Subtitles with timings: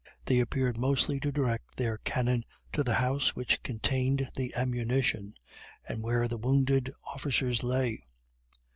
[0.25, 5.35] They appeared mostly to direct their cannon to the house which contained the ammunition,
[5.87, 8.01] and where the wounded officers lay.